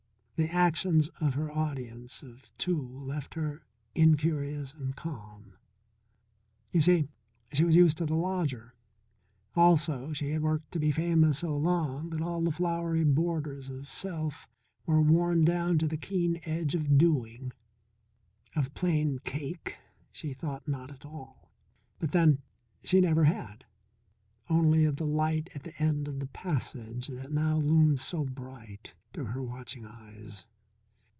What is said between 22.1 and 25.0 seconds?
then, she never had. Only of